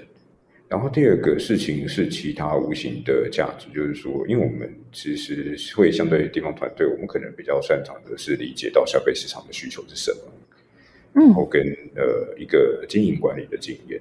[0.70, 11.62] 然后第二个事情是其他无形的价值，就是说，因为我们其实会相对地方团队，我们可能比较擅长的是理解到消费市场的需求是什么，然后跟
[11.98, 14.00] 呃一个经营管理的经验，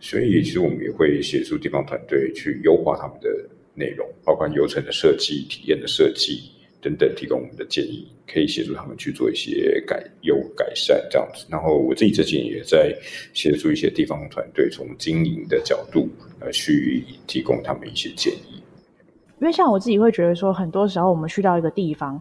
[0.00, 3.48] 所以其实我们也会协助地方团队去优化他们的。
[3.78, 11.46] 内容包括流程的设计、体验的设计等等，提供我们的建议，可以协助他们去做一些改优改善这样子。
[11.48, 12.94] 然后我自己最近也在
[13.32, 16.08] 协助一些地方团队，从经营的角度
[16.40, 18.62] 呃去提供他们一些建议。
[19.40, 22.20] 因为像我自己会觉得说，很多时候我们去到一个地方，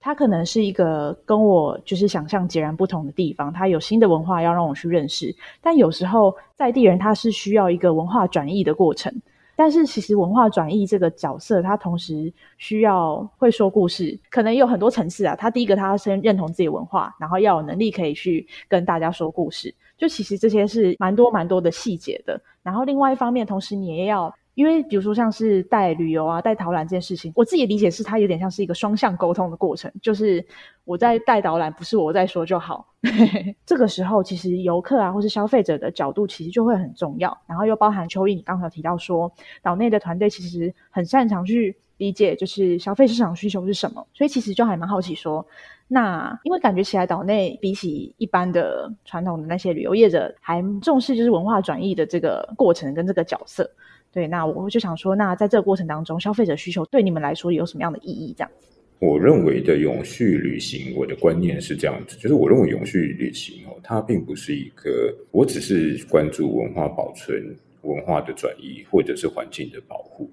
[0.00, 5.34] 它可能是一个跟我就是想象截然不同的地方，它有新的文化要让我去认识。
[5.60, 9.12] 但有时候在地人他是需要一个文化转译的过程。
[9.54, 15.36] 但是其实文化转译这个角色，他同时需要会说故事，可能有很多层次啊。
[15.36, 19.74] 他第一个，他先认同自己文化，然后要有能力可以去跟大家说故事。
[19.96, 22.40] 就其实这些是蛮多蛮多的细节的。
[22.62, 24.34] 然后另外一方面，同时你也要。
[24.54, 30.44] 因为比如说像是带旅游啊、带导览这件事情，我自己理解是它有点像是一个双向沟通的过程，就是
[30.84, 32.86] 我在带导览，不是我在说就好。
[33.66, 37.36] 这个时候，其实游客啊或是消费者的角度其实就会很重要。
[37.46, 41.76] 然后又包含秋意，你刚才提到说岛内的团队其实很擅长去。
[41.98, 45.46] 理解就是消费市场需求是什么，所以其实就还蛮好奇说，
[45.86, 53.70] 那因为感觉起来岛内比起一般的传统的那些旅游业者，还重视就是文化转移的这个过程跟这个角色。
[54.12, 58.34] 对，那我就想说，那在这个过程当中，消费者需求对你们来说有什么样的意义？
[58.36, 70.30] 这样子，我认为的永续旅行，我的观念是这样子，就是我认为永续旅行哦，它并不是一个，我只是关注文化保存、文化的转移或者是环境的保护。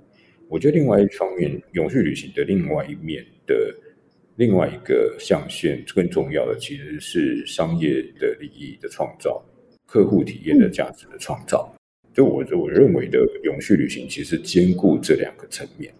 [0.49, 3.73] 我觉得另外一方面，永续旅行的另外一面的
[4.35, 9.41] 另外一个象限，更重要的其实是商业的利益的创造、
[9.85, 11.73] 客户体验的价值的创造。
[12.13, 15.93] 就我我认为的永续旅行，其实兼顾这两个层面。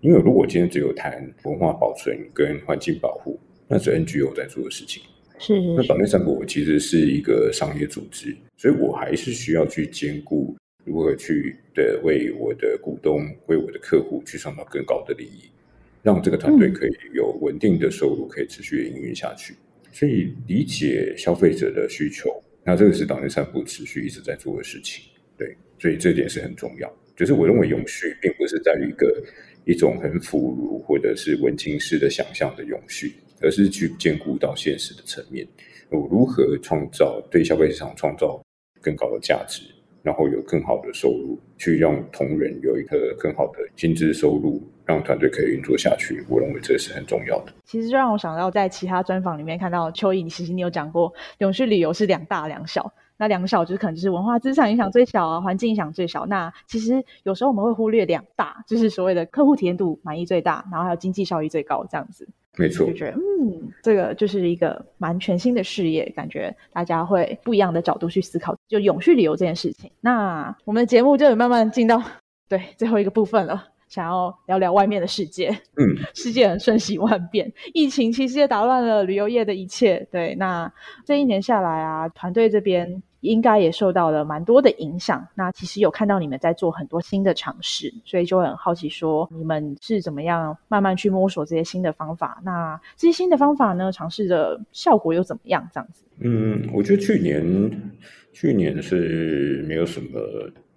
[0.00, 5.02] 因为如果今天只有谈文化保存跟环境保护，那是 NGO 在做的事情。
[5.38, 5.58] 是。
[5.76, 10.54] 那岛内三国其实是一个商业组织，所以我还是需要去兼顾
[10.84, 15.48] 如何去的为我的股东、为我的客户去创造更高的利益，
[16.02, 19.54] 让这个团队可以有稳定的收入，可以持续营运下去。
[19.90, 22.28] 所以理解消费者的需求，
[22.62, 25.04] 那这个是岛内三部持续一直在做的事情。
[25.36, 26.92] 对，所以这点是很重要。
[27.16, 29.22] 就是我认为永续并不是在于一个
[29.64, 35.46] 一种很腐儒或者是文青式的想象的永续，而是去兼顾到现实的层面。
[35.90, 38.42] 我如何创造对消费市场创造
[38.80, 39.62] 更高的价值，
[40.02, 46.24] 然后有更好的收入，去让同仁有一个更好的薪资收入，让团队可以运作下去。
[46.28, 47.52] 我认为这是很重要的。
[47.64, 52.92] 其实就让我想到，在其他专访里面看到邱毅，其实你有讲过，永续旅游是两大两小。
[53.16, 56.26] 那两个小就是可能就是文化资产影响最小啊，环境影响最小。
[56.26, 62.26] 那其实有时候我们会忽略两大，就是所谓的客户体验度满意最大，然后还有经济效益最高这样子。
[62.56, 69.90] 没错，就觉得嗯，这个就是一个蛮全新的事业，感觉大家会不一样的角度去思考，就永续旅游这件事情。
[70.00, 72.00] 那我们的节目就慢慢进到
[72.48, 73.73] 对最后一个部分了。
[73.88, 80.06] 想要聊聊外面的世界，嗯， 世界很瞬息万变，疫情其实也打乱了旅游业的一切。
[80.10, 80.72] 对，那
[81.04, 85.26] 这一年下来啊，团队这边应该也受到了蛮多的影响。
[85.34, 92.40] 那其实有看到你们在做很多新的尝试，所以就很好奇，说你们是怎么样慢慢去摸索这些新的方法？
[92.44, 95.68] 那这些新的方法呢，尝试的效果又怎么样？
[95.72, 96.04] 这样子？
[96.20, 97.92] 嗯，我觉得去年
[98.32, 100.20] 去年是没有什么。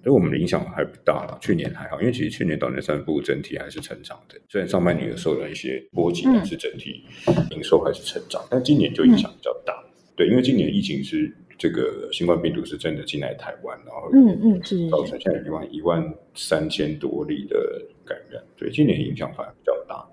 [0.07, 7.03] 对我们的影响还不大了，去年还好，因为其实去年岛内三部整体还是成长的，虽然上半年有受了一些波及，但是整体
[7.51, 8.41] 营收还是成长。
[8.49, 9.83] 但今年就影响比较大，
[10.15, 16.01] 对，因为今年疫情是这个新冠病毒是真的进来台湾，然后嗯嗯是造成现在一万一万
[16.33, 20.07] 三千多例的感染，对，今年影响反而比较大。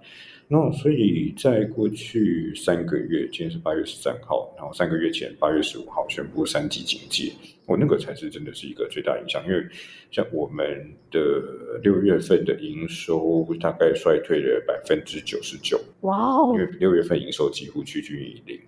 [0.46, 7.32] 那所以在过去三个月，今天是八月十三号，然后三个月前八月十五号宣布三级警戒，
[7.64, 9.66] 我那个才是真的是一个最大影响，因为
[10.10, 10.64] 像我们
[11.10, 16.52] 的六月份的营收大概衰退了百分之九十九，哇哦！
[16.52, 18.60] 因为六月份营收几乎趋近于零，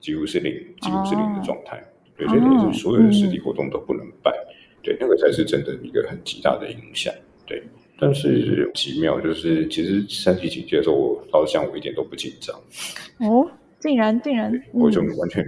[0.00, 1.80] 几乎是零，几乎是零的状态，
[2.16, 4.34] 对，所以等于是所有的实体活动都不能办，
[4.82, 7.14] 对，那个才是真的一个很极大的影响，
[7.46, 7.62] 对。
[7.98, 12.54] 但是奇妙，就是其实三级警戒的时候，我老实讲，我一点都不紧张。
[13.20, 15.44] 哦，竟然竟然，我就完全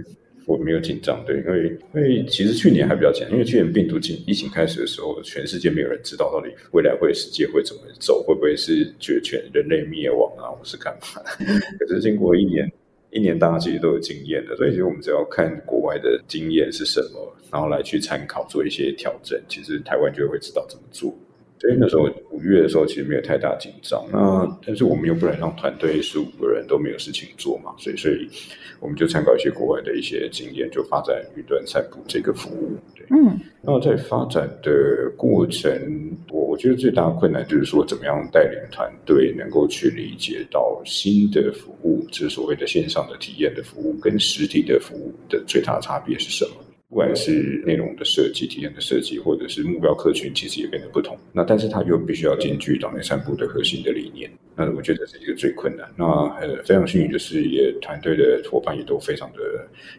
[0.47, 11.21] 我没有紧张，对，因为因为其实去年还比较紧张，因为去年病毒疫疫情开始的时候，全世界没有人知道到底未来会世界会怎么走，会不会是绝权、人类灭亡啊，或是干嘛？
[11.77, 12.67] 可是经过一年
[13.11, 21.15] 一年，大家其实都有经验的，所以其实我们只要看国外的经验是什么，然后来去参考做一些调整，其实台湾就会知道怎么做。
[21.59, 24.01] 所以那时候五月的时候，其实没有太大紧张。
[24.11, 28.29] 那但是我们又不能让团队十五个人都没有事情做嘛，所以所以
[28.79, 32.77] 我们就参考一些国外的一些经验，就发展云端散布这个服务。
[32.95, 33.37] 对，嗯。
[33.61, 46.51] 那在发展的过程，我我觉得最大的困难就是说，怎么样带领团队能够去理解到新的服务，就是所谓的线上的体验的服务，跟实体的服务的最大差别是什么？
[46.89, 51.15] 不管是内容的设计、体验的设计，或者是目标客群，其实也变得不同。
[51.31, 54.27] 那但是它又必须要兼具岛内散步的核心的理念。
[54.55, 55.87] 那我觉得这是一个最困难。
[55.95, 56.03] 那
[56.41, 59.37] 呃，非常幸运的是，也团队的伙伴也都非常的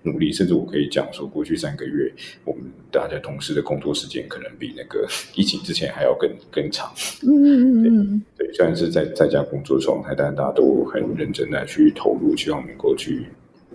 [0.03, 0.33] 努力。
[0.33, 2.13] 甚至我可以讲说，过去三个月，
[2.45, 6.93] 我们大家同事的工作时间可能比那个 疫情之前还要更更长。
[7.23, 13.25] 嗯嗯嗯对，虽然是在在家工作状态，但大家都很认真的去投入，希望能够去。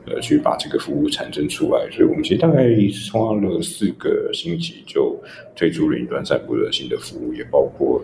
[0.07, 2.63] 呃，去把这个服务产生出来，所以我们其实大概
[3.11, 5.19] 花了四个星期就
[5.55, 8.03] 推出了一段散步的新的服务，也包括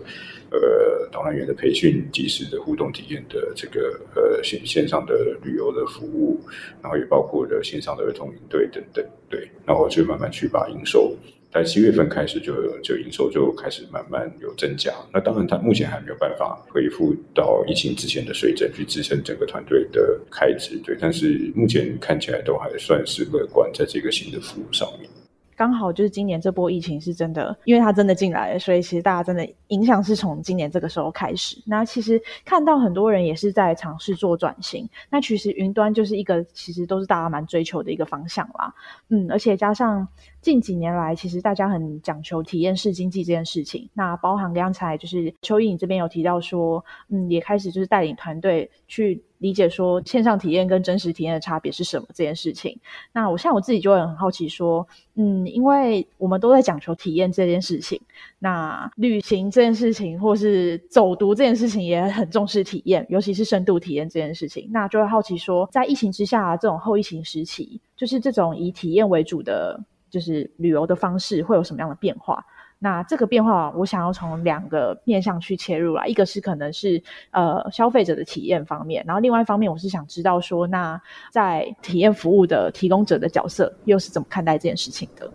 [0.50, 6.40] 呃导览员的培训、及时的互动体验的这个呃线线上的旅游的服务，
[6.82, 11.16] 然后也包括了线上的儿童营队等等，对，然后就慢慢去把营收
[11.52, 14.90] 在七月份开始就就营收就开始慢慢有增加。
[15.12, 20.96] 那当然，它目前还没有办法恢复到疫情之前的水准去支撑整个团队的开支，对。
[20.98, 25.08] 但是目前看起来都还算是乐观，在这个新的服务上面。
[25.56, 31.60] 刚好就是今年这波疫情是真的，因为它真的进来了，所以其实大家真的影响是从今年这个时候开始。
[31.66, 34.88] 那其实看到很多人也是在尝试做转型。
[35.10, 38.74] 那其实云端就是一个其实都是大家蛮追求的一个方向啦。
[39.08, 40.06] 嗯，而且加上
[40.40, 43.88] 近几年来，其实大家很讲求体验式经济这件事情。
[43.94, 49.22] 那包含刚才就是秋意你这边有提到说，嗯，也开始就是带领团队去。
[49.42, 52.78] 理解说线上体验跟真实体验的差别是什么这件事情，
[53.12, 54.86] 那我像我自己就会很好奇说，
[55.16, 58.00] 嗯，因为我们都在讲求体验这件事情，
[58.38, 69.78] 那旅行这件事情或是走读这件事情也很重视体验，尤其是深度体验这件事情，那就会好奇说，在疫情之下这种后疫情时期，就是这种以体验为主的，
[70.08, 72.46] 就是旅游的方式会有什么样的变化？
[72.82, 76.04] 那这个变化，我想要从两个面向去切入啦。
[76.04, 85.32] 一个是可能是呃消费者的体验方面，然后另外一方面，我是想知道说，那在体验服务的提供者的角色又是怎么看待这件事情的？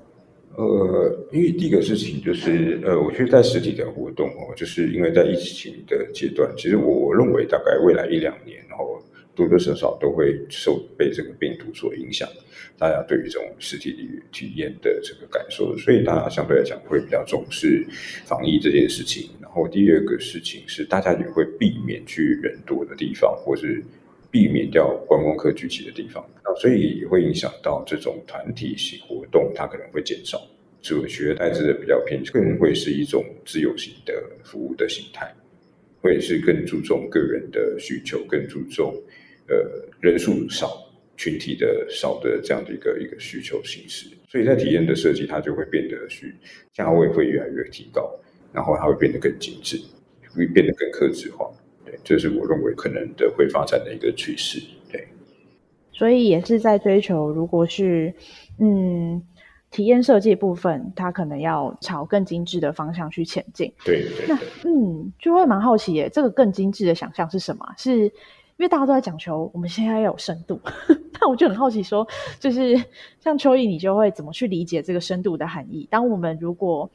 [0.58, 9.02] 呃，因为第一个事情就是，呃，我觉得在实体的活动哦，就是因为在疫情的阶段，其实我我认为大概未来一两年，然后。
[9.38, 12.28] 多多少少都会受被这个病毒所影响，
[12.76, 13.96] 大家对于这种实体
[14.32, 17.86] 体验的这个感受，所以大家相对来讲会比较重视
[18.26, 19.30] 防疫这件事情。
[19.40, 23.84] 然后第二个事情是，大家也会避免去人多的地方，或是
[24.32, 26.28] 避免掉观光客聚集的地方。
[26.44, 30.42] 那所以也会影响到这种团体型活动，它可能会减少。
[30.82, 34.14] 所以取而代之的比较偏，更会是一种自由型的
[34.44, 35.32] 服务的形态，
[36.02, 38.96] 会是更注重个人的需求，更注重。
[39.50, 39.56] 呃，
[40.02, 40.68] 人数少、
[41.16, 46.36] 群体的少的这样的一个一个需求形式，所以在体验的设计，它就会变得去
[46.74, 48.14] 价位会越来越提高，
[48.52, 49.80] 然后它会变得更精致，
[50.36, 51.50] 会变得更克制化。
[51.86, 54.62] 对，这是我认为可能的会发展的一个趋势。
[54.92, 55.08] 对，
[55.94, 58.14] 所以也是在追求，如果是
[58.60, 59.24] 嗯
[59.72, 63.74] 体验设计部分，它可能要朝更精致的方向去前进。
[63.86, 64.36] 对，那
[64.66, 67.66] 嗯，就会蛮好奇耶，这个更精致的想象是什么？
[67.78, 68.12] 是？
[68.58, 70.60] 因为大家都在讲求我们现在要有深度，
[71.20, 72.08] 那我就很好奇，说
[72.40, 72.76] 就是
[73.20, 75.88] 像秋意，你就会怎么去理解这个深度的含义？
[75.90, 76.90] 当我们如果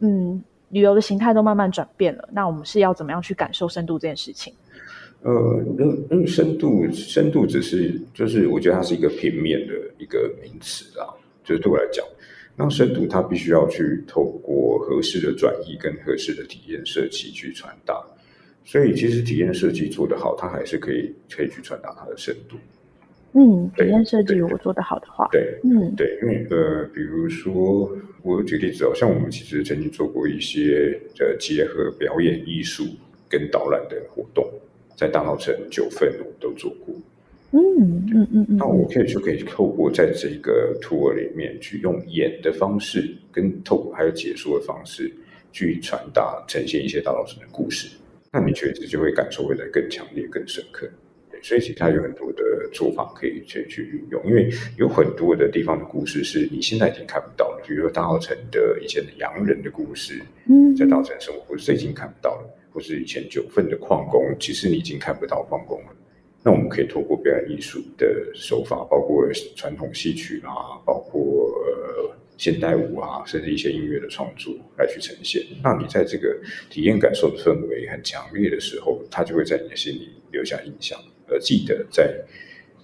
[0.00, 4.54] 嗯旅游的形态都慢慢转变了，那我们是要怎么样去感受深度这件事情？
[5.22, 5.32] 呃，
[5.76, 11.10] 那那深度深度只是就是我觉得它是一个平面的一个名词啊，
[11.42, 12.06] 就是对我来讲，
[12.54, 18.00] 那深度它必须要去透过合适的转移跟合适的体验设计去传达。
[18.70, 22.58] 所以其实体验设计做得好，它还是可以可以去传达它的深度。
[23.32, 27.90] 嗯，体验设计如果做得好的话，对，嗯，对，因为呃，比如说
[28.20, 32.84] 我举例子哦，像我们其实曾经做过一些呃结合表演艺术
[33.26, 34.46] 跟导览的活动，
[34.94, 36.94] 在大稻城九份我都做过。
[37.52, 45.10] 嗯嗯嗯嗯，那我可以就可以透过在这个 tour 里面去用演的方式，跟透过还有解说的方式
[45.52, 47.88] 去传达呈现一些大稻城的故事。
[48.32, 50.88] 那你确实就会感受会来更强烈、更深刻。
[51.30, 65.96] 对，所以其实它有很多的做法可以去去运用，因为有很多的地方的故事是你现在已经看不到了，比如说大澳城的以前的洋人的故事，嗯，在大澳城生活，故事已经看不到了；或是以前九份的矿工，其实你已经看不到矿工了。
[66.42, 69.26] 那我们可以透过表演艺术的手法，包括
[69.56, 70.52] 传统戏曲啦，
[70.84, 71.50] 包括。
[72.38, 75.42] 现代舞啊，甚至一些音乐的创作来去呈现。
[75.62, 76.34] 那你在这个
[76.70, 82.14] 体验感受的氛围很强烈的时候，它就会在你的心里留下印象，而记得在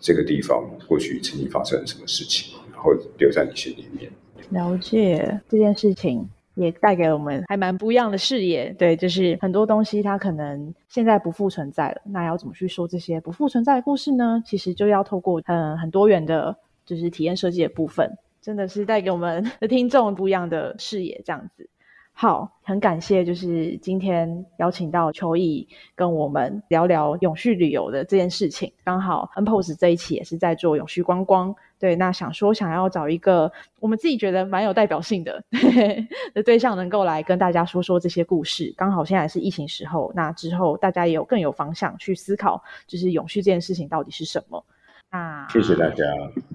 [0.01, 4.11] 这个地方过去曾经发生了什么事情，然后留在你心里面。
[4.51, 8.75] 了解这件事情，也带给我们还蛮不一样的视野。
[8.77, 14.43] 对，就是很多东西它可能现在不复存在了，那要怎么去说这些不复存在的故事呢？
[14.45, 18.11] 其实就要透过嗯很多元的，就是体验设计的部分。
[18.45, 21.67] 真的是带给我们 的听众不一样的视野，这样子。
[22.13, 25.67] 好，很感谢，就是今天邀请到邱毅
[25.97, 28.71] 跟我们聊聊永续旅游的这件事情。
[28.85, 35.43] 刚好 N Pose 这一期也是在做永续观光，对，那想说想要找一个我们自己觉得蛮有代表性的
[36.35, 38.73] 的对象，能够来跟大家说说这些故事。
[38.77, 44.65] 刚好现在是疫情时候，那之后大家也有更有方向去思考，就是永续这件事情到底是什么。
[45.11, 46.05] 啊谢谢大家。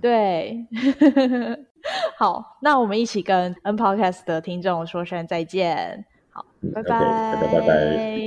[0.01, 0.65] 对。
[2.17, 6.05] 好，那我们一起跟 N Podcast 的听众说声再见。
[6.29, 8.19] 好，拜拜，拜拜拜拜，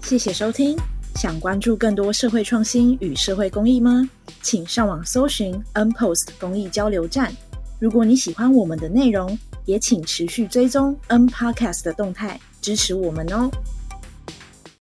[0.02, 0.76] 谢谢收听。
[1.14, 4.08] 想关注更多社会创新与社会公益吗？
[4.40, 7.32] 请上网搜寻 N Post 公益交流站。
[7.80, 13.50] 如果你喜欢我们的内容，也请持续追踪 N Podcast 的动态，支持我们哦。